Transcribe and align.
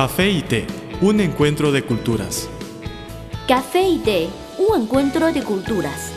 Café 0.00 0.30
y 0.30 0.42
té, 0.42 0.64
un 1.00 1.18
encuentro 1.18 1.72
de 1.72 1.82
culturas. 1.82 2.48
Café 3.48 3.82
y 3.82 3.98
té, 3.98 4.28
un 4.56 4.82
encuentro 4.82 5.32
de 5.32 5.42
culturas. 5.42 6.12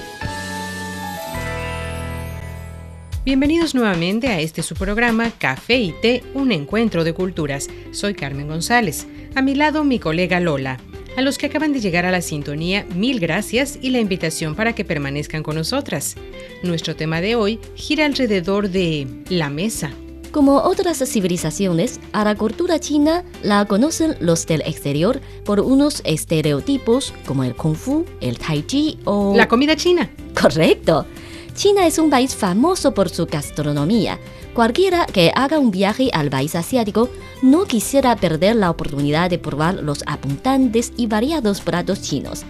Bienvenidos 3.26 3.74
nuevamente 3.74 4.28
a 4.28 4.40
este 4.40 4.62
su 4.62 4.76
programa 4.76 5.32
Café 5.32 5.80
y 5.80 5.94
té, 6.00 6.22
un 6.36 6.52
encuentro 6.52 7.04
de 7.04 7.16
culturas. 7.16 7.70
Soy 7.90 8.14
Carmen 8.14 8.48
González. 8.48 9.08
A 9.34 9.42
mi 9.42 9.56
lado 9.56 9.84
mi 9.84 9.98
colega 9.98 10.40
Lola. 10.40 10.78
A 11.18 11.24
los 11.24 11.40
que 11.40 11.48
acaban 11.48 11.74
de 11.74 11.80
llegar 11.80 12.06
a 12.06 12.12
la 12.12 12.22
sintonía, 12.22 12.86
mil 12.94 13.20
gracias 13.20 13.80
y 13.82 13.90
la 13.90 14.00
invitación 14.00 14.54
para 14.54 14.76
que 14.76 14.86
permanezcan 14.86 15.42
con 15.42 15.56
nosotras. 15.56 16.18
Nuestro 16.62 16.96
tema 16.96 17.20
de 17.20 17.34
hoy 17.34 17.60
gira 17.74 18.06
alrededor 18.06 18.70
de 18.70 19.08
la 19.30 19.50
mesa. 19.50 19.90
Como 20.32 20.56
otras 20.60 20.98
civilizaciones, 20.98 22.00
a 22.14 22.24
la 22.24 22.36
cultura 22.36 22.80
china 22.80 23.26
la 23.44 23.66
conocen 23.66 24.16
los 24.22 24.46
del 24.46 24.62
exterior 24.62 25.20
por 25.44 25.60
unos 25.60 26.02
estereotipos 26.06 27.14
como 27.26 27.44
el 27.44 27.54
kung 27.54 27.76
fu, 27.76 28.06
el 28.22 28.38
tai 28.38 28.64
chi 28.66 28.98
o... 29.04 29.34
La 29.36 29.50
comida 29.50 29.76
china. 29.76 30.10
Correcto. 30.40 31.06
China 31.54 31.86
es 31.86 31.98
un 31.98 32.10
país 32.10 32.34
famoso 32.34 32.94
por 32.94 33.10
su 33.10 33.26
gastronomía. 33.26 34.20
Cualquiera 34.54 35.06
que 35.06 35.34
haga 35.36 35.60
un 35.60 35.70
viaje 35.70 36.10
al 36.14 36.30
país 36.30 36.56
asiático 36.56 37.10
no 37.42 37.66
quisiera 37.66 38.16
perder 38.16 38.56
la 38.56 38.70
oportunidad 38.70 39.30
de 39.30 39.38
probar 39.38 39.84
los 39.84 40.02
abundantes 40.08 40.94
y 40.96 41.08
variados 41.08 41.60
platos 41.60 42.02
chinos. 42.02 42.44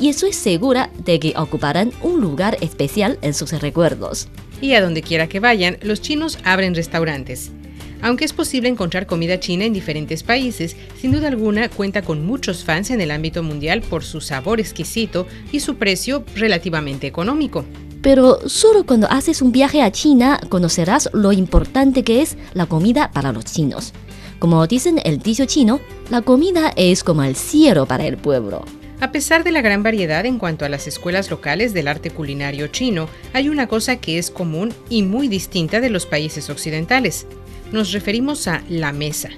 Y 0.00 0.08
estoy 0.08 0.32
segura 0.32 0.90
de 1.04 1.20
que 1.20 1.34
ocuparán 1.36 1.92
un 2.02 2.20
lugar 2.20 2.56
especial 2.60 3.16
en 3.22 3.32
sus 3.32 3.52
recuerdos. 3.52 4.28
Y 4.60 4.74
a 4.74 4.80
donde 4.80 5.02
quiera 5.02 5.28
que 5.28 5.40
vayan, 5.40 5.78
los 5.82 6.00
chinos 6.00 6.38
abren 6.44 6.74
restaurantes. 6.74 7.52
Aunque 8.00 8.24
es 8.24 8.32
posible 8.32 8.68
encontrar 8.68 9.06
comida 9.06 9.40
china 9.40 9.64
en 9.64 9.72
diferentes 9.72 10.22
países, 10.22 10.76
sin 11.00 11.12
duda 11.12 11.28
alguna 11.28 11.68
cuenta 11.68 12.02
con 12.02 12.24
muchos 12.24 12.64
fans 12.64 12.90
en 12.90 13.00
el 13.00 13.10
ámbito 13.10 13.42
mundial 13.42 13.82
por 13.82 14.04
su 14.04 14.20
sabor 14.20 14.60
exquisito 14.60 15.26
y 15.50 15.60
su 15.60 15.76
precio 15.76 16.24
relativamente 16.36 17.06
económico. 17.06 17.64
Pero 18.00 18.48
solo 18.48 18.84
cuando 18.84 19.10
haces 19.10 19.42
un 19.42 19.50
viaje 19.50 19.82
a 19.82 19.90
China 19.90 20.40
conocerás 20.48 21.10
lo 21.12 21.32
importante 21.32 22.04
que 22.04 22.22
es 22.22 22.36
la 22.54 22.66
comida 22.66 23.10
para 23.12 23.32
los 23.32 23.44
chinos. 23.44 23.92
Como 24.38 24.64
dicen 24.68 25.00
el 25.04 25.18
dicho 25.18 25.46
chino, 25.46 25.80
la 26.10 26.22
comida 26.22 26.72
es 26.76 27.02
como 27.02 27.24
el 27.24 27.34
cielo 27.34 27.86
para 27.86 28.06
el 28.06 28.16
pueblo. 28.16 28.64
A 29.00 29.12
pesar 29.12 29.44
de 29.44 29.52
la 29.52 29.62
gran 29.62 29.84
variedad 29.84 30.26
en 30.26 30.38
cuanto 30.38 30.64
a 30.64 30.68
las 30.68 30.88
escuelas 30.88 31.30
locales 31.30 31.72
del 31.72 31.86
arte 31.86 32.10
culinario 32.10 32.66
chino, 32.66 33.08
hay 33.32 33.48
una 33.48 33.68
cosa 33.68 33.96
que 33.96 34.18
es 34.18 34.28
común 34.28 34.74
y 34.90 35.02
muy 35.02 35.28
distinta 35.28 35.80
de 35.80 35.88
los 35.88 36.04
países 36.04 36.50
occidentales. 36.50 37.26
Nos 37.70 37.92
referimos 37.92 38.48
a 38.48 38.64
la 38.68 38.92
mesa. 38.92 39.28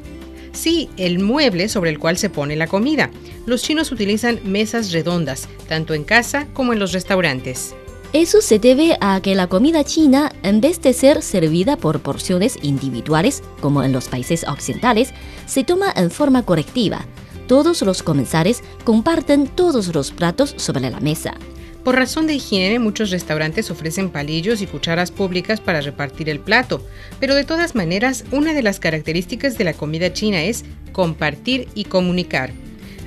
Sí, 0.52 0.88
el 0.96 1.18
mueble 1.18 1.68
sobre 1.68 1.90
el 1.90 1.98
cual 1.98 2.16
se 2.16 2.30
pone 2.30 2.56
la 2.56 2.68
comida. 2.68 3.10
Los 3.44 3.62
chinos 3.62 3.92
utilizan 3.92 4.40
mesas 4.44 4.92
redondas, 4.92 5.46
tanto 5.68 5.92
en 5.92 6.04
casa 6.04 6.46
como 6.54 6.72
en 6.72 6.78
los 6.78 6.92
restaurantes. 6.92 7.74
Eso 8.14 8.40
se 8.40 8.58
debe 8.58 8.96
a 9.00 9.20
que 9.20 9.34
la 9.34 9.46
comida 9.46 9.84
china, 9.84 10.32
en 10.42 10.62
vez 10.62 10.80
de 10.80 10.94
ser 10.94 11.22
servida 11.22 11.76
por 11.76 12.00
porciones 12.00 12.58
individuales, 12.62 13.42
como 13.60 13.82
en 13.82 13.92
los 13.92 14.08
países 14.08 14.44
occidentales, 14.48 15.10
se 15.46 15.64
toma 15.64 15.92
en 15.94 16.10
forma 16.10 16.44
colectiva. 16.44 17.04
Todos 17.50 17.82
los 17.82 18.04
comensales 18.04 18.62
comparten 18.84 19.48
todos 19.48 19.92
los 19.92 20.12
platos 20.12 20.54
sobre 20.56 20.88
la 20.88 21.00
mesa. 21.00 21.34
Por 21.82 21.96
razón 21.96 22.28
de 22.28 22.34
higiene, 22.34 22.78
muchos 22.78 23.10
restaurantes 23.10 23.72
ofrecen 23.72 24.10
palillos 24.10 24.62
y 24.62 24.68
cucharas 24.68 25.10
públicas 25.10 25.60
para 25.60 25.80
repartir 25.80 26.28
el 26.28 26.38
plato, 26.38 26.80
pero 27.18 27.34
de 27.34 27.42
todas 27.42 27.74
maneras, 27.74 28.24
una 28.30 28.52
de 28.52 28.62
las 28.62 28.78
características 28.78 29.58
de 29.58 29.64
la 29.64 29.72
comida 29.72 30.12
china 30.12 30.40
es 30.44 30.64
compartir 30.92 31.66
y 31.74 31.86
comunicar. 31.86 32.52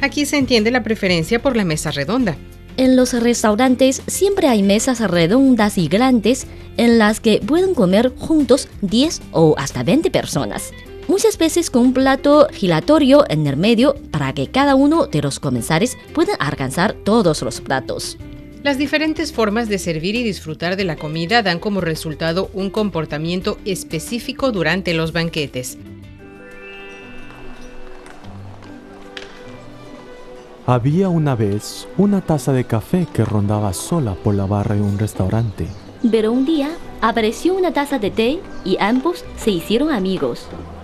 Aquí 0.02 0.26
se 0.26 0.40
entiende 0.40 0.72
la 0.72 0.84
preferencia 0.84 1.42
por 1.42 1.56
la 1.56 1.64
mesa 1.64 1.92
redonda. 1.92 2.36
En 2.76 2.98
los 2.98 3.14
restaurantes 3.14 4.02
siempre 4.08 4.50
hay 4.50 4.62
mesas 4.62 5.00
redondas 5.00 5.78
y 5.78 5.88
grandes 5.88 6.48
en 6.76 6.98
las 6.98 7.22
que 7.22 7.40
pueden 7.40 7.74
comer 7.74 8.12
juntos 8.18 8.68
10 8.82 9.22
o 9.32 9.56
hasta 9.58 9.84
20 9.84 10.12
personas. 10.12 10.74
Muchas 11.08 11.38
veces 11.38 11.70
con 11.70 11.82
un 11.82 11.94
plato 11.94 12.48
giratorio 12.52 13.26
en 13.30 13.46
el 13.46 13.58
medio 13.58 13.96
para 14.10 14.32
que 14.34 14.48
cada 14.48 14.76
uno 14.76 15.06
de 15.06 15.22
los 15.22 15.40
comensales 15.40 15.98
pueda 16.14 16.34
alcanzar 16.36 16.94
todos 16.94 17.42
los 17.42 17.60
platos. 17.60 18.18
Las 18.64 18.78
diferentes 18.78 19.34
formas 19.34 19.68
de 19.68 19.80
servir 19.80 20.16
y 20.16 20.24
disfrutar 20.24 20.78
de 20.78 20.86
la 20.86 20.96
comida 20.96 21.44
dan 21.44 21.60
como 21.60 21.82
resultado 21.82 22.50
un 22.54 22.70
comportamiento 22.70 23.58
específico 23.66 24.54
durante 24.54 24.94
los 24.94 25.12
banquetes. 25.12 25.78
Había 30.66 31.10
una 31.10 31.36
vez 31.36 31.86
una 31.98 32.22
taza 32.22 32.54
de 32.54 32.64
café 32.64 33.06
que 33.14 33.26
rondaba 33.26 33.74
sola 33.74 34.16
por 34.16 34.36
la 34.36 34.46
barra 34.46 34.76
de 34.76 34.82
un 34.82 34.98
restaurante. 34.98 35.68
Pero 36.10 36.32
un 36.32 36.46
día 36.46 36.70
apareció 37.02 37.54
una 37.54 37.74
taza 37.74 38.00
de 38.00 38.12
té 38.12 38.40
y 38.64 38.78
ambos 38.80 39.26
se 39.36 39.52
hicieron 39.52 39.92
amigos. 39.92 40.48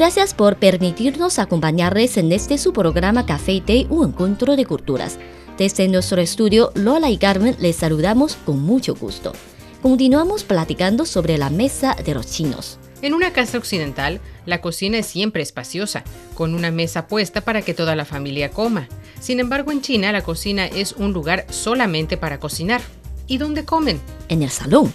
Gracias 0.00 0.32
por 0.32 0.56
permitirnos 0.56 1.38
acompañarles 1.38 2.16
en 2.16 2.32
este 2.32 2.56
su 2.56 2.72
programa 2.72 3.26
Café 3.26 3.52
y 3.52 3.60
Té, 3.60 3.86
un 3.90 4.08
encuentro 4.08 4.56
de 4.56 4.64
culturas. 4.64 5.18
Desde 5.58 5.86
nuestro 5.88 6.22
estudio, 6.22 6.72
Lola 6.74 7.10
y 7.10 7.18
Carmen 7.18 7.54
les 7.58 7.76
saludamos 7.76 8.36
con 8.46 8.62
mucho 8.62 8.94
gusto. 8.94 9.34
Continuamos 9.82 10.42
platicando 10.42 11.04
sobre 11.04 11.36
la 11.36 11.50
mesa 11.50 11.94
de 12.02 12.14
los 12.14 12.28
chinos. 12.28 12.78
En 13.02 13.12
una 13.12 13.34
casa 13.34 13.58
occidental, 13.58 14.22
la 14.46 14.62
cocina 14.62 14.96
es 14.96 15.04
siempre 15.04 15.42
espaciosa, 15.42 16.02
con 16.32 16.54
una 16.54 16.70
mesa 16.70 17.06
puesta 17.06 17.42
para 17.42 17.60
que 17.60 17.74
toda 17.74 17.94
la 17.94 18.06
familia 18.06 18.50
coma. 18.50 18.88
Sin 19.20 19.38
embargo, 19.38 19.70
en 19.70 19.82
China 19.82 20.12
la 20.12 20.22
cocina 20.22 20.64
es 20.64 20.92
un 20.92 21.12
lugar 21.12 21.44
solamente 21.50 22.16
para 22.16 22.40
cocinar. 22.40 22.80
¿Y 23.26 23.36
dónde 23.36 23.66
comen? 23.66 24.00
En 24.30 24.42
el 24.42 24.48
salón. 24.48 24.94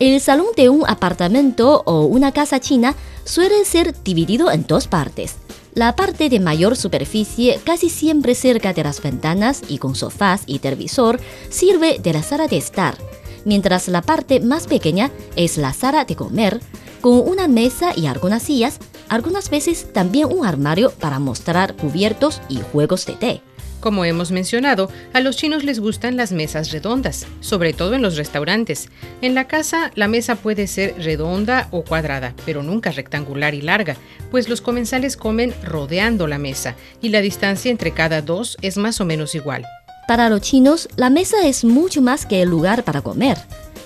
El 0.00 0.20
salón 0.20 0.48
de 0.56 0.68
un 0.68 0.82
apartamento 0.88 1.82
o 1.86 2.04
una 2.04 2.32
casa 2.32 2.58
china 2.58 2.96
suele 3.24 3.64
ser 3.64 3.94
dividido 4.02 4.50
en 4.50 4.66
dos 4.66 4.88
partes. 4.88 5.36
La 5.74 5.94
parte 5.94 6.28
de 6.28 6.40
mayor 6.40 6.76
superficie, 6.76 7.60
casi 7.64 7.88
siempre 7.90 8.34
cerca 8.34 8.72
de 8.72 8.82
las 8.82 9.00
ventanas 9.00 9.62
y 9.68 9.78
con 9.78 9.94
sofás 9.94 10.42
y 10.46 10.58
televisor, 10.58 11.20
sirve 11.48 11.98
de 12.00 12.12
la 12.12 12.22
sala 12.24 12.48
de 12.48 12.56
estar, 12.56 12.96
mientras 13.44 13.86
la 13.86 14.02
parte 14.02 14.40
más 14.40 14.66
pequeña 14.66 15.12
es 15.36 15.58
la 15.58 15.72
sala 15.72 16.04
de 16.04 16.16
comer, 16.16 16.60
con 17.00 17.20
una 17.28 17.46
mesa 17.46 17.92
y 17.94 18.06
algunas 18.06 18.42
sillas, 18.42 18.78
algunas 19.08 19.48
veces 19.48 19.92
también 19.92 20.32
un 20.32 20.44
armario 20.44 20.90
para 20.90 21.20
mostrar 21.20 21.76
cubiertos 21.76 22.40
y 22.48 22.58
juegos 22.72 23.06
de 23.06 23.12
té. 23.14 23.42
Como 23.84 24.06
hemos 24.06 24.30
mencionado, 24.30 24.88
a 25.12 25.20
los 25.20 25.36
chinos 25.36 25.62
les 25.62 25.78
gustan 25.78 26.16
las 26.16 26.32
mesas 26.32 26.70
redondas, 26.70 27.26
sobre 27.40 27.74
todo 27.74 27.92
en 27.92 28.00
los 28.00 28.16
restaurantes. 28.16 28.88
En 29.20 29.34
la 29.34 29.46
casa, 29.46 29.90
la 29.94 30.08
mesa 30.08 30.36
puede 30.36 30.68
ser 30.68 30.94
redonda 30.96 31.68
o 31.70 31.84
cuadrada, 31.84 32.32
pero 32.46 32.62
nunca 32.62 32.92
rectangular 32.92 33.52
y 33.52 33.60
larga, 33.60 33.98
pues 34.30 34.48
los 34.48 34.62
comensales 34.62 35.18
comen 35.18 35.52
rodeando 35.62 36.26
la 36.26 36.38
mesa 36.38 36.76
y 37.02 37.10
la 37.10 37.20
distancia 37.20 37.70
entre 37.70 37.90
cada 37.90 38.22
dos 38.22 38.56
es 38.62 38.78
más 38.78 39.02
o 39.02 39.04
menos 39.04 39.34
igual. 39.34 39.66
Para 40.08 40.30
los 40.30 40.40
chinos, 40.40 40.88
la 40.96 41.10
mesa 41.10 41.46
es 41.46 41.62
mucho 41.62 42.00
más 42.00 42.24
que 42.24 42.40
el 42.40 42.48
lugar 42.48 42.84
para 42.84 43.02
comer. 43.02 43.36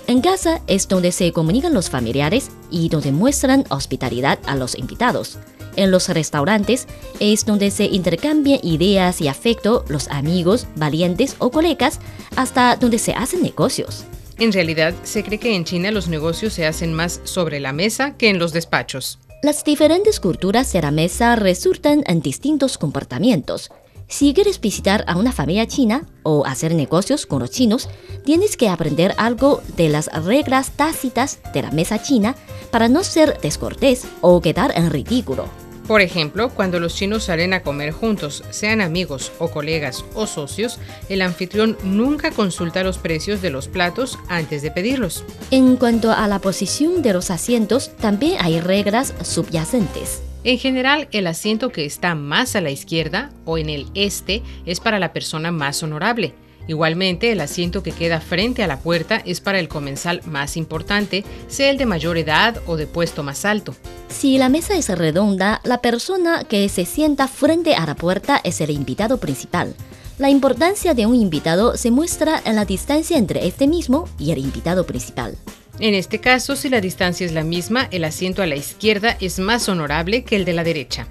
En 0.07 0.21
casa 0.21 0.61
es 0.67 0.87
donde 0.87 1.11
se 1.11 1.33
comunican 1.33 1.73
los 1.73 1.89
familiares 1.89 2.51
y 2.71 2.87
donde 2.87 3.11
muestran 3.11 3.65
hospitalidad 3.69 4.39
a 4.45 4.55
los 4.55 4.77
invitados. 4.77 5.39
En 5.75 5.91
los 5.91 6.09
restaurantes 6.09 6.87
es 7.19 7.45
donde 7.45 7.71
se 7.71 7.85
intercambian 7.85 8.59
ideas 8.63 9.21
y 9.21 9.27
afecto 9.27 9.85
los 9.87 10.07
amigos, 10.09 10.67
valientes 10.75 11.35
o 11.39 11.51
colegas, 11.51 11.99
hasta 12.35 12.75
donde 12.75 12.99
se 12.99 13.13
hacen 13.13 13.41
negocios. 13.41 14.05
En 14.39 14.53
realidad, 14.53 14.93
se 15.03 15.23
cree 15.23 15.37
que 15.37 15.53
en 15.53 15.65
China 15.65 15.91
los 15.91 16.07
negocios 16.07 16.53
se 16.53 16.65
hacen 16.65 16.93
más 16.93 17.19
sobre 17.25 17.59
la 17.59 17.73
mesa 17.73 18.15
que 18.17 18.29
en 18.29 18.39
los 18.39 18.53
despachos. 18.53 19.19
Las 19.41 19.63
diferentes 19.63 20.19
culturas 20.19 20.71
de 20.73 20.81
la 20.81 20.91
mesa 20.91 21.35
resultan 21.35 22.03
en 22.07 22.21
distintos 22.21 22.77
comportamientos. 22.77 23.71
Si 24.09 24.33
quieres 24.33 24.59
visitar 24.59 25.05
a 25.07 25.17
una 25.17 25.31
familia 25.31 25.67
china 25.67 26.03
o 26.23 26.43
hacer 26.47 26.73
negocios 26.73 27.27
con 27.27 27.41
los 27.41 27.51
chinos, 27.51 27.87
tienes 28.25 28.57
que 28.57 28.67
aprender 28.67 29.13
algo 29.17 29.61
de 29.77 29.87
las 29.87 30.07
reglas 30.25 30.71
tácitas 30.71 31.39
de 31.53 31.61
la 31.61 31.69
mesa 31.69 32.01
china 32.01 32.35
para 32.71 32.89
no 32.89 33.03
ser 33.03 33.39
descortés 33.39 34.07
o 34.21 34.41
quedar 34.41 34.73
en 34.75 34.89
ridículo. 34.89 35.45
Por 35.87 36.01
ejemplo, 36.01 36.49
cuando 36.49 36.79
los 36.79 36.95
chinos 36.95 37.25
salen 37.25 37.53
a 37.53 37.61
comer 37.61 37.91
juntos, 37.91 38.43
sean 38.49 38.81
amigos 38.81 39.31
o 39.37 39.49
colegas 39.49 40.03
o 40.15 40.25
socios, 40.25 40.79
el 41.07 41.21
anfitrión 41.21 41.77
nunca 41.83 42.31
consulta 42.31 42.83
los 42.83 42.97
precios 42.97 43.43
de 43.43 43.51
los 43.51 43.67
platos 43.67 44.17
antes 44.27 44.63
de 44.63 44.71
pedirlos. 44.71 45.23
En 45.51 45.77
cuanto 45.77 46.11
a 46.11 46.27
la 46.27 46.39
posición 46.39 47.03
de 47.03 47.13
los 47.13 47.29
asientos, 47.29 47.95
también 47.97 48.37
hay 48.39 48.59
reglas 48.59 49.13
subyacentes. 49.21 50.23
En 50.43 50.57
general, 50.57 51.09
el 51.11 51.27
asiento 51.27 51.69
que 51.69 51.85
está 51.85 52.15
más 52.15 52.55
a 52.55 52.61
la 52.61 52.71
izquierda 52.71 53.31
o 53.45 53.57
en 53.57 53.69
el 53.69 53.87
este 53.93 54.41
es 54.65 54.79
para 54.79 54.99
la 54.99 55.11
persona 55.11 55.51
más 55.51 55.83
honorable. 55.83 56.33
Igualmente, 56.67 57.31
el 57.31 57.41
asiento 57.41 57.81
que 57.81 57.91
queda 57.91 58.21
frente 58.21 58.63
a 58.63 58.67
la 58.67 58.79
puerta 58.79 59.21
es 59.25 59.41
para 59.41 59.59
el 59.59 59.67
comensal 59.67 60.21
más 60.25 60.55
importante, 60.55 61.25
sea 61.47 61.71
el 61.71 61.77
de 61.77 61.87
mayor 61.87 62.17
edad 62.17 62.61
o 62.67 62.77
de 62.77 62.85
puesto 62.85 63.23
más 63.23 63.43
alto. 63.43 63.75
Si 64.07 64.37
la 64.37 64.49
mesa 64.49 64.77
es 64.77 64.87
redonda, 64.89 65.61
la 65.63 65.81
persona 65.81 66.43
que 66.43 66.69
se 66.69 66.85
sienta 66.85 67.27
frente 67.27 67.75
a 67.75 67.85
la 67.85 67.95
puerta 67.95 68.39
es 68.43 68.61
el 68.61 68.69
invitado 68.69 69.17
principal. 69.17 69.75
La 70.19 70.29
importancia 70.29 70.93
de 70.93 71.05
un 71.05 71.15
invitado 71.15 71.75
se 71.75 71.91
muestra 71.91 72.41
en 72.45 72.55
la 72.55 72.65
distancia 72.65 73.17
entre 73.17 73.47
este 73.47 73.67
mismo 73.67 74.07
y 74.19 74.31
el 74.31 74.37
invitado 74.37 74.85
principal. 74.85 75.37
En 75.79 75.95
este 75.95 76.19
caso, 76.19 76.57
si 76.57 76.67
la 76.67 76.81
distancia 76.81 77.25
es 77.25 77.31
la 77.31 77.43
misma, 77.43 77.87
el 77.91 78.03
asiento 78.03 78.41
a 78.41 78.45
la 78.45 78.57
izquierda 78.57 79.15
es 79.21 79.39
más 79.39 79.69
honorable 79.69 80.23
que 80.23 80.35
el 80.35 80.43
de 80.43 80.53
la 80.53 80.65
derecha. 80.65 81.07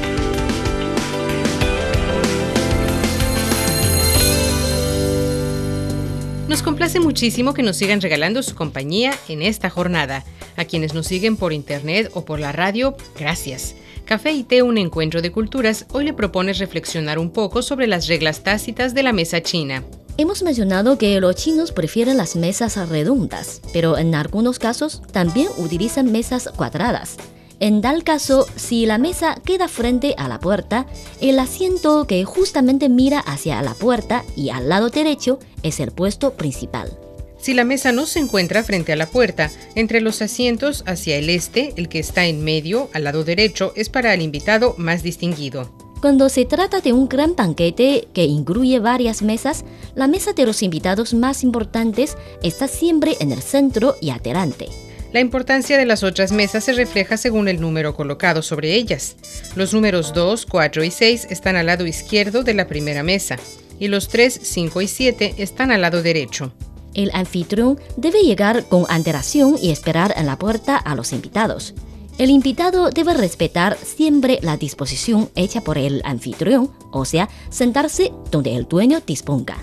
Nos 6.51 6.65
complace 6.65 6.99
muchísimo 6.99 7.55
que 7.55 7.63
nos 7.63 7.77
sigan 7.77 8.01
regalando 8.01 8.43
su 8.43 8.57
compañía 8.57 9.15
en 9.29 9.41
esta 9.41 9.71
jornada. 9.71 10.25
A 10.57 10.65
quienes 10.65 10.95
nos 10.95 11.07
siguen 11.07 11.37
por 11.37 11.53
internet 11.53 12.11
o 12.13 12.25
por 12.25 12.41
la 12.41 12.51
radio, 12.51 12.97
gracias. 13.17 13.77
Café 14.05 14.33
y 14.33 14.43
Té, 14.43 14.61
un 14.65 14.77
encuentro 14.77 15.23
de 15.23 15.31
culturas, 15.31 15.87
hoy 15.93 16.03
le 16.03 16.13
propone 16.13 16.53
reflexionar 16.53 17.21
un 17.21 17.31
poco 17.31 17.63
sobre 17.63 17.87
las 17.87 18.09
reglas 18.09 18.43
tácitas 18.43 18.95
de 18.95 19.05
la 19.05 19.13
mesa 19.13 19.41
china. 19.41 19.85
Hemos 20.17 20.43
mencionado 20.43 20.99
que 20.99 21.21
los 21.21 21.37
chinos 21.37 21.71
prefieren 21.71 22.17
las 22.17 22.35
mesas 22.35 22.77
redondas, 22.89 23.63
pero 23.73 23.97
en 23.97 24.17
algunos 24.17 24.59
casos 24.59 25.03
también 25.13 25.51
utilizan 25.57 26.11
mesas 26.11 26.51
cuadradas. 26.57 27.17
En 27.61 27.83
tal 27.83 28.05
caso, 28.05 28.47
si 28.57 28.87
la 28.87 28.97
mesa 28.97 29.35
queda 29.45 29.69
frente 29.69 30.15
a 30.17 30.29
la 30.29 30.41
puerta, 30.41 30.87
el 31.21 31.39
asiento 31.39 32.07
que 32.07 32.25
justamente 32.25 32.89
mira 32.89 33.19
hacia 33.19 33.61
la 33.61 33.75
puerta 33.75 34.25
y 34.35 34.49
al 34.49 34.71
lado 34.71 34.89
derecho 34.89 35.39
es 35.63 35.79
el 35.79 35.91
puesto 35.91 36.33
principal. 36.33 36.99
Si 37.39 37.53
la 37.53 37.65
mesa 37.65 37.93
no 37.93 38.07
se 38.07 38.19
encuentra 38.19 38.65
frente 38.65 38.95
a 38.95 38.97
la 38.97 39.07
puerta, 39.07 39.51
entre 39.75 40.01
los 40.01 40.23
asientos 40.23 40.85
hacia 40.87 41.17
el 41.17 41.29
este, 41.29 41.75
el 41.77 41.91
que 41.91 41.99
está 41.99 42.25
en 42.25 42.43
medio, 42.43 42.89
al 42.95 43.05
lado 43.05 43.25
derecho, 43.25 43.75
es 43.77 43.91
para 43.91 44.15
el 44.15 44.23
invitado 44.23 44.75
más 44.79 45.03
distinguido. 45.03 45.71
Cuando 46.01 46.31
se 46.31 46.47
trata 46.47 46.81
de 46.81 46.95
un 46.95 47.11
gran 47.11 47.37
banquete 47.37 48.09
que 48.15 48.25
incluye 48.25 48.79
varias 48.79 49.21
mesas, 49.21 49.67
la 49.95 50.09
mesa 50.09 50.33
de 50.33 50.47
los 50.47 50.63
invitados 50.63 51.13
más 51.13 51.45
importantes 51.45 52.17
está 52.43 52.69
siempre 52.69 53.17
en 53.21 53.33
el 53.33 53.43
centro 53.43 53.97
y 54.01 54.09
adelante. 54.09 54.69
La 55.13 55.19
importancia 55.19 55.77
de 55.77 55.87
las 55.87 56.05
otras 56.05 56.31
mesas 56.31 56.63
se 56.63 56.73
refleja 56.73 57.17
según 57.17 57.49
el 57.49 57.61
número 57.61 57.97
colocado 57.97 58.43
sobre 58.43 58.75
ellas. 58.75 59.17
Los 59.57 59.75
números 59.75 60.13
2, 60.15 60.47
4 60.47 60.85
y 60.85 60.91
6 60.93 61.27
están 61.31 61.57
al 61.57 61.67
lado 61.67 61.85
izquierdo 61.85 62.45
de 62.45 62.55
la 62.55 62.69
primera 62.69 63.03
mesa, 63.03 63.37
y 63.81 63.89
los 63.89 64.07
3, 64.07 64.39
5 64.41 64.83
y 64.83 64.87
7 64.87 65.35
están 65.39 65.73
al 65.73 65.81
lado 65.81 66.03
derecho. 66.03 66.53
El 66.95 67.11
anfitrión 67.13 67.81
debe 67.97 68.23
llegar 68.23 68.65
con 68.67 68.85
antelación 68.89 69.57
y 69.61 69.71
esperar 69.71 70.15
en 70.17 70.27
la 70.27 70.39
puerta 70.39 70.77
a 70.77 70.95
los 70.95 71.13
invitados. 71.13 71.75
El 72.19 72.31
invitado 72.31 72.91
debe 72.91 73.15
respetar 73.15 73.79
siempre 73.79 74.39
la 74.43 74.57
disposición 74.57 75.31
hecha 75.35 75.63
por 75.63 75.77
el 75.77 76.03
anfitrión, 76.05 76.71
o 76.93 77.05
sea, 77.05 77.29
sentarse 77.49 78.13
donde 78.31 78.55
el 78.55 78.69
dueño 78.69 79.01
disponga. 79.05 79.59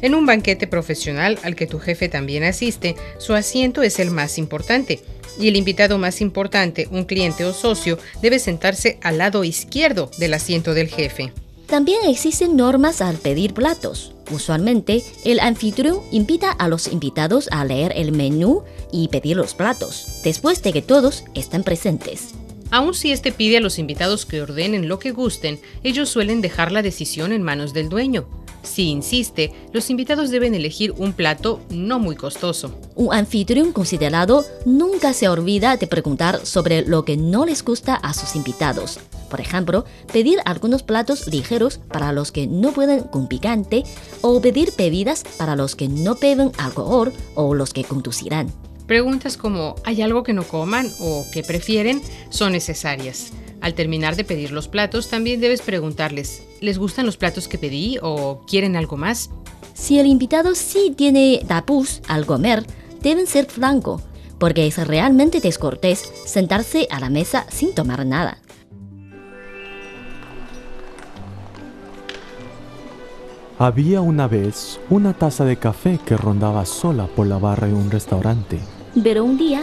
En 0.00 0.14
un 0.14 0.26
banquete 0.26 0.66
profesional 0.66 1.38
al 1.42 1.56
que 1.56 1.66
tu 1.66 1.78
jefe 1.78 2.08
también 2.08 2.44
asiste, 2.44 2.94
su 3.18 3.34
asiento 3.34 3.82
es 3.82 3.98
el 3.98 4.10
más 4.10 4.38
importante. 4.38 5.00
Y 5.40 5.48
el 5.48 5.56
invitado 5.56 5.98
más 5.98 6.20
importante, 6.20 6.88
un 6.90 7.04
cliente 7.04 7.44
o 7.44 7.52
socio, 7.52 7.98
debe 8.22 8.38
sentarse 8.38 8.98
al 9.02 9.18
lado 9.18 9.44
izquierdo 9.44 10.10
del 10.18 10.34
asiento 10.34 10.74
del 10.74 10.88
jefe. 10.88 11.32
También 11.66 11.98
existen 12.06 12.56
normas 12.56 13.02
al 13.02 13.16
pedir 13.16 13.54
platos. 13.54 14.14
Usualmente, 14.30 15.02
el 15.24 15.38
anfitrión 15.40 16.00
invita 16.10 16.50
a 16.50 16.68
los 16.68 16.88
invitados 16.88 17.48
a 17.50 17.64
leer 17.64 17.92
el 17.94 18.12
menú 18.12 18.62
y 18.90 19.08
pedir 19.08 19.36
los 19.36 19.54
platos, 19.54 20.20
después 20.24 20.62
de 20.62 20.72
que 20.72 20.82
todos 20.82 21.24
estén 21.34 21.64
presentes. 21.64 22.30
Aun 22.70 22.94
si 22.94 23.12
este 23.12 23.32
pide 23.32 23.58
a 23.58 23.60
los 23.60 23.78
invitados 23.78 24.26
que 24.26 24.42
ordenen 24.42 24.88
lo 24.88 24.98
que 24.98 25.12
gusten, 25.12 25.60
ellos 25.82 26.08
suelen 26.08 26.40
dejar 26.40 26.72
la 26.72 26.82
decisión 26.82 27.32
en 27.32 27.42
manos 27.42 27.72
del 27.72 27.88
dueño. 27.88 28.26
Si 28.62 28.88
insiste, 28.88 29.52
los 29.72 29.90
invitados 29.90 30.30
deben 30.30 30.54
elegir 30.54 30.92
un 30.92 31.12
plato 31.12 31.60
no 31.70 31.98
muy 31.98 32.16
costoso. 32.16 32.78
Un 32.94 33.14
anfitrión 33.14 33.72
considerado 33.72 34.44
nunca 34.64 35.12
se 35.12 35.28
olvida 35.28 35.76
de 35.76 35.86
preguntar 35.86 36.44
sobre 36.44 36.82
lo 36.82 37.04
que 37.04 37.16
no 37.16 37.46
les 37.46 37.64
gusta 37.64 37.94
a 37.94 38.12
sus 38.14 38.36
invitados. 38.36 38.98
Por 39.30 39.40
ejemplo, 39.40 39.84
pedir 40.12 40.38
algunos 40.44 40.82
platos 40.82 41.26
ligeros 41.26 41.78
para 41.88 42.12
los 42.12 42.32
que 42.32 42.46
no 42.46 42.72
pueden 42.72 43.00
con 43.04 43.28
picante 43.28 43.84
o 44.22 44.40
pedir 44.40 44.72
bebidas 44.76 45.24
para 45.36 45.54
los 45.54 45.76
que 45.76 45.88
no 45.88 46.14
beben 46.14 46.52
alcohol 46.58 47.12
o 47.34 47.54
los 47.54 47.72
que 47.72 47.84
conducirán. 47.84 48.50
Preguntas 48.86 49.36
como 49.36 49.74
¿hay 49.84 50.00
algo 50.00 50.22
que 50.22 50.32
no 50.32 50.44
coman 50.44 50.90
o 51.00 51.26
que 51.30 51.42
prefieren? 51.42 52.00
son 52.30 52.52
necesarias. 52.52 53.32
Al 53.60 53.74
terminar 53.74 54.16
de 54.16 54.24
pedir 54.24 54.52
los 54.52 54.68
platos, 54.68 55.08
también 55.08 55.40
debes 55.40 55.62
preguntarles, 55.62 56.42
¿les 56.60 56.78
gustan 56.78 57.06
los 57.06 57.16
platos 57.16 57.48
que 57.48 57.58
pedí 57.58 57.98
o 58.02 58.44
quieren 58.46 58.76
algo 58.76 58.96
más? 58.96 59.30
Si 59.74 59.98
el 59.98 60.06
invitado 60.06 60.54
sí 60.54 60.92
tiene 60.96 61.42
tabús 61.46 62.00
al 62.08 62.24
comer, 62.24 62.64
deben 63.02 63.26
ser 63.26 63.46
franco, 63.46 64.00
porque 64.38 64.66
es 64.66 64.86
realmente 64.86 65.40
descortés 65.40 66.08
sentarse 66.24 66.86
a 66.90 67.00
la 67.00 67.10
mesa 67.10 67.46
sin 67.50 67.74
tomar 67.74 68.06
nada. 68.06 68.38
Había 73.60 74.00
una 74.02 74.28
vez 74.28 74.78
una 74.88 75.14
taza 75.14 75.44
de 75.44 75.56
café 75.56 75.98
que 76.06 76.16
rondaba 76.16 76.64
sola 76.64 77.08
por 77.08 77.26
la 77.26 77.38
barra 77.38 77.66
de 77.66 77.74
un 77.74 77.90
restaurante. 77.90 78.60
Pero 79.02 79.24
un 79.24 79.36
día 79.36 79.62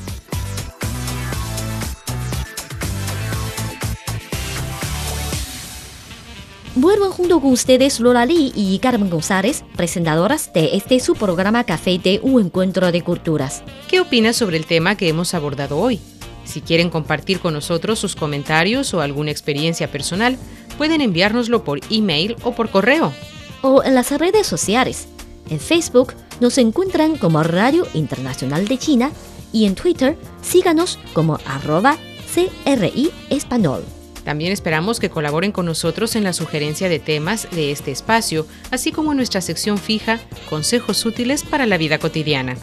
junto 7.21 7.39
con 7.39 7.51
ustedes 7.51 7.99
Lola 7.99 8.25
Lee 8.25 8.51
y 8.55 8.79
Carmen 8.79 9.11
González, 9.11 9.63
presentadoras 9.75 10.51
de 10.53 10.75
este 10.75 10.99
su 10.99 11.13
programa 11.13 11.63
Café 11.65 11.99
de 11.99 12.19
Un 12.23 12.41
Encuentro 12.41 12.91
de 12.91 13.03
Culturas. 13.03 13.61
¿Qué 13.87 13.99
opinas 13.99 14.35
sobre 14.35 14.57
el 14.57 14.65
tema 14.65 14.95
que 14.95 15.07
hemos 15.07 15.35
abordado 15.35 15.77
hoy? 15.77 15.99
Si 16.45 16.61
quieren 16.61 16.89
compartir 16.89 17.39
con 17.39 17.53
nosotros 17.53 17.99
sus 17.99 18.15
comentarios 18.15 18.91
o 18.95 19.01
alguna 19.01 19.29
experiencia 19.29 19.91
personal, 19.91 20.35
pueden 20.79 20.99
enviárnoslo 20.99 21.63
por 21.63 21.79
email 21.91 22.37
o 22.41 22.53
por 22.53 22.71
correo. 22.71 23.13
O 23.61 23.83
en 23.83 23.93
las 23.93 24.09
redes 24.17 24.47
sociales. 24.47 25.07
En 25.51 25.59
Facebook 25.59 26.15
nos 26.39 26.57
encuentran 26.57 27.17
como 27.17 27.43
Radio 27.43 27.85
Internacional 27.93 28.67
de 28.67 28.79
China 28.79 29.11
y 29.53 29.65
en 29.65 29.75
Twitter 29.75 30.17
síganos 30.41 30.97
como 31.13 31.37
arroba 31.45 31.97
CRI 32.33 33.11
Español. 33.29 33.83
También 34.23 34.51
esperamos 34.51 34.99
que 34.99 35.09
colaboren 35.09 35.51
con 35.51 35.65
nosotros 35.65 36.15
en 36.15 36.23
la 36.23 36.33
sugerencia 36.33 36.89
de 36.89 36.99
temas 36.99 37.47
de 37.51 37.71
este 37.71 37.91
espacio, 37.91 38.45
así 38.69 38.91
como 38.91 39.11
en 39.11 39.17
nuestra 39.17 39.41
sección 39.41 39.77
fija 39.77 40.19
Consejos 40.49 41.05
útiles 41.05 41.43
para 41.43 41.65
la 41.65 41.77
vida 41.77 41.97
cotidiana. 41.97 42.55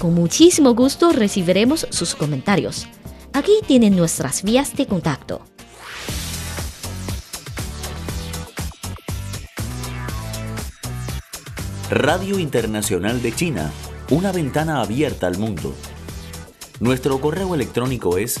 Con 0.00 0.14
muchísimo 0.14 0.74
gusto 0.74 1.12
recibiremos 1.12 1.86
sus 1.90 2.14
comentarios. 2.14 2.86
Aquí 3.32 3.52
tienen 3.66 3.96
nuestras 3.96 4.42
vías 4.42 4.76
de 4.76 4.86
contacto. 4.86 5.42
Radio 11.90 12.40
Internacional 12.40 13.22
de 13.22 13.32
China, 13.32 13.70
una 14.10 14.32
ventana 14.32 14.80
abierta 14.80 15.28
al 15.28 15.38
mundo. 15.38 15.72
Nuestro 16.80 17.20
correo 17.20 17.54
electrónico 17.54 18.18
es 18.18 18.40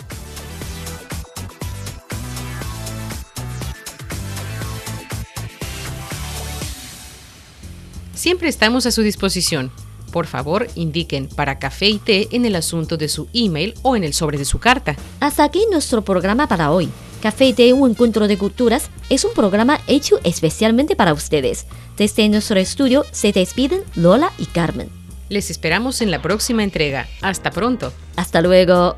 Siempre 8.21 8.49
estamos 8.49 8.85
a 8.85 8.91
su 8.91 9.01
disposición. 9.01 9.71
Por 10.11 10.27
favor, 10.27 10.67
indiquen 10.75 11.27
para 11.27 11.57
café 11.57 11.89
y 11.89 11.97
té 11.97 12.27
en 12.33 12.45
el 12.45 12.55
asunto 12.55 12.95
de 12.95 13.09
su 13.09 13.27
email 13.33 13.73
o 13.81 13.95
en 13.95 14.03
el 14.03 14.13
sobre 14.13 14.37
de 14.37 14.45
su 14.45 14.59
carta. 14.59 14.95
Hasta 15.19 15.43
aquí 15.43 15.65
nuestro 15.71 16.03
programa 16.03 16.45
para 16.45 16.69
hoy. 16.69 16.87
Café 17.23 17.45
y 17.47 17.53
té, 17.53 17.73
un 17.73 17.89
encuentro 17.89 18.27
de 18.27 18.37
culturas, 18.37 18.91
es 19.09 19.25
un 19.25 19.33
programa 19.33 19.79
hecho 19.87 20.19
especialmente 20.23 20.95
para 20.95 21.13
ustedes. 21.13 21.65
Desde 21.97 22.29
nuestro 22.29 22.59
estudio 22.59 23.05
se 23.09 23.31
despiden 23.31 23.81
Lola 23.95 24.31
y 24.37 24.45
Carmen. 24.45 24.91
Les 25.29 25.49
esperamos 25.49 25.99
en 26.01 26.11
la 26.11 26.21
próxima 26.21 26.63
entrega. 26.63 27.07
Hasta 27.23 27.49
pronto. 27.49 27.91
Hasta 28.17 28.41
luego. 28.41 28.97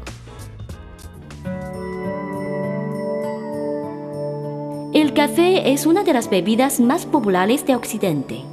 El 4.94 5.14
café 5.14 5.72
es 5.72 5.86
una 5.86 6.04
de 6.04 6.12
las 6.12 6.30
bebidas 6.30 6.82
más 6.82 7.06
populares 7.06 7.66
de 7.66 7.78
Occidente. 7.78 8.53